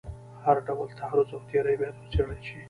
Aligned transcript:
هر 0.45 0.57
ډول 0.67 0.89
تعرض 0.99 1.29
او 1.35 1.41
تیری 1.49 1.75
باید 1.79 1.95
وڅېړل 1.99 2.39
شي. 2.47 2.57